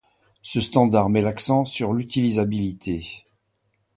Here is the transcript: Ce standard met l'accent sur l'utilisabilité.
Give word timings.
Ce 0.41 0.59
standard 0.61 1.09
met 1.09 1.21
l'accent 1.21 1.63
sur 1.63 1.93
l'utilisabilité. 1.93 3.23